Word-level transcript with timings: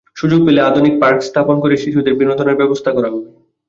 সুযোগ 0.17 0.39
পেলে 0.45 0.61
আধুনিক 0.61 0.93
পার্ক 1.01 1.19
স্থাপন 1.29 1.55
করে 1.63 1.75
শিশুদের 1.77 2.13
বিনোদনের 2.19 2.59
ব্যবস্থা 2.61 2.89
করা 2.93 3.09
হবে। 3.13 3.29